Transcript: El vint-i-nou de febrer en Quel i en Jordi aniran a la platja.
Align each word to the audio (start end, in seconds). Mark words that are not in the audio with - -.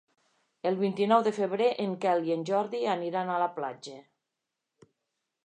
El 0.69 0.77
vint-i-nou 0.77 1.25
de 1.27 1.33
febrer 1.35 1.67
en 1.83 1.93
Quel 2.07 2.25
i 2.31 2.35
en 2.37 2.47
Jordi 2.51 2.81
aniran 2.95 3.31
a 3.31 3.37
la 3.45 3.51
platja. 3.61 4.01